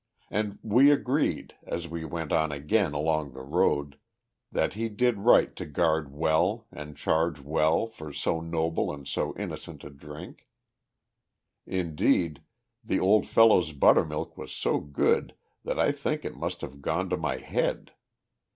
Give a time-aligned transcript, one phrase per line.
[0.31, 3.99] And we agreed, as we went on again along the road,
[4.51, 9.37] that he did right to guard well and charge well for so noble and so
[9.37, 10.47] innocent a drink.
[11.67, 12.41] Indeed,
[12.83, 17.15] the old fellow's buttermilk was so good that I think it must have gone to
[17.17, 17.91] my head.